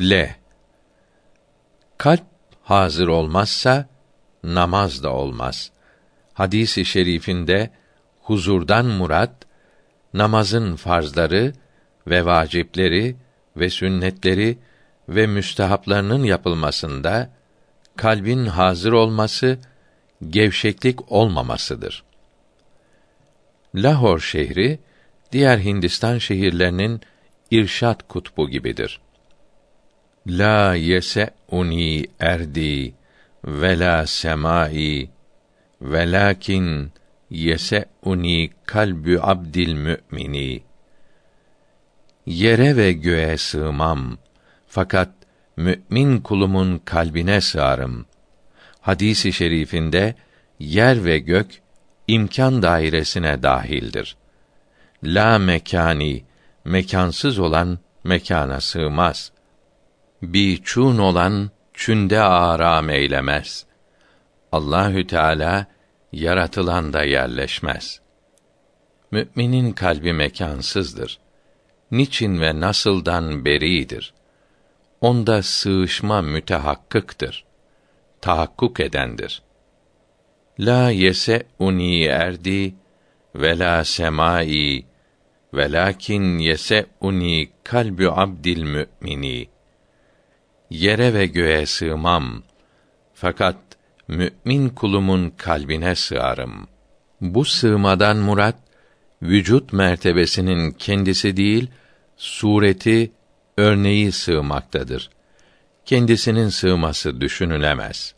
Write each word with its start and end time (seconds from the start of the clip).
L. 0.00 0.34
Kalp 1.98 2.24
hazır 2.62 3.08
olmazsa 3.08 3.88
namaz 4.44 5.02
da 5.02 5.12
olmaz. 5.12 5.70
Hadisi 6.34 6.84
şerifinde 6.84 7.70
huzurdan 8.20 8.86
murat 8.86 9.32
namazın 10.14 10.76
farzları 10.76 11.52
ve 12.06 12.26
vacipleri 12.26 13.16
ve 13.56 13.70
sünnetleri 13.70 14.58
ve 15.08 15.26
müstehaplarının 15.26 16.24
yapılmasında 16.24 17.30
kalbin 17.96 18.46
hazır 18.46 18.92
olması, 18.92 19.58
gevşeklik 20.30 21.12
olmamasıdır. 21.12 22.04
Lahor 23.74 24.20
şehri 24.20 24.78
diğer 25.32 25.58
Hindistan 25.58 26.18
şehirlerinin 26.18 27.00
irşat 27.50 28.08
kutbu 28.08 28.48
gibidir. 28.48 29.00
La 30.28 30.74
yese 30.74 31.30
uni 31.52 32.04
erdi 32.18 32.94
ve 33.44 33.78
la 33.78 34.06
semai 34.06 35.08
velakin 35.80 36.92
yese 37.30 37.84
uni 38.02 38.50
kalbü 38.66 39.18
abdil 39.22 39.74
mümini 39.74 40.62
Yere 42.26 42.76
ve 42.76 42.92
göğe 42.92 43.36
sığmam 43.36 44.18
fakat 44.66 45.10
mümin 45.56 46.20
kulumun 46.20 46.78
kalbine 46.78 47.40
sığarım. 47.40 48.06
Hadisi 48.80 49.32
şerifinde 49.32 50.14
yer 50.58 51.04
ve 51.04 51.18
gök 51.18 51.46
imkan 52.08 52.62
dairesine 52.62 53.42
dahildir. 53.42 54.16
La 55.04 55.38
mekani 55.38 56.24
mekansız 56.64 57.38
olan 57.38 57.78
mekana 58.04 58.60
sığmaz. 58.60 59.35
Bi 60.22 60.62
çun 60.64 60.98
olan 60.98 61.50
çünde 61.74 62.20
aram 62.20 62.90
eylemez. 62.90 63.66
Allahü 64.52 65.06
Teala 65.06 65.66
yaratılan 66.12 66.92
da 66.92 67.04
yerleşmez. 67.04 68.00
Müminin 69.10 69.72
kalbi 69.72 70.12
mekansızdır. 70.12 71.18
Niçin 71.90 72.40
ve 72.40 72.60
nasıldan 72.60 73.44
beridir. 73.44 74.14
Onda 75.00 75.42
sığışma 75.42 76.22
mütehakkıktır. 76.22 77.44
Tahakkuk 78.20 78.80
edendir. 78.80 79.42
La 80.58 80.90
yese 80.90 81.46
uni 81.58 82.04
erdi 82.04 82.74
ve 83.34 83.58
la 83.58 83.84
semai 83.84 84.84
velakin 85.54 86.38
yese 86.38 86.86
uni 87.00 87.50
kalbü 87.64 88.08
abdil 88.08 88.62
mümini 88.62 89.55
yere 90.70 91.14
ve 91.14 91.26
göğe 91.26 91.66
sığmam. 91.66 92.42
Fakat 93.14 93.56
mümin 94.08 94.68
kulumun 94.68 95.30
kalbine 95.30 95.94
sığarım. 95.94 96.68
Bu 97.20 97.44
sığmadan 97.44 98.16
murat 98.16 98.56
vücut 99.22 99.72
mertebesinin 99.72 100.70
kendisi 100.70 101.36
değil 101.36 101.70
sureti 102.16 103.12
örneği 103.56 104.12
sığmaktadır. 104.12 105.10
Kendisinin 105.84 106.48
sığması 106.48 107.20
düşünülemez 107.20 108.14